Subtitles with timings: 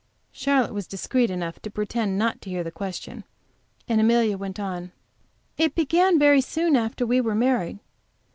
[0.31, 3.23] Charlotte was discreet enough to pretend not to hear this question,
[3.87, 4.91] and Amelia went on:
[5.59, 7.77] "It began very soon after we were married.